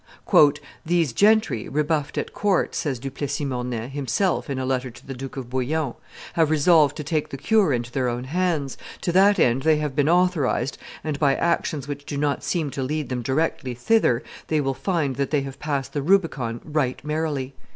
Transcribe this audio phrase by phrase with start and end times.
[0.83, 5.13] "These gentry, rebuffed at court," says Du Plessis Mornay himself in a letter to the
[5.13, 5.93] Duke of Bouillon,
[6.33, 9.95] "have resolved to take the cure into their own hands; to that end they have
[9.95, 14.59] been authorized, and by actions which do not seem to lead them directly thither they
[14.59, 17.53] will find that they have passed the Rubicon right merrily."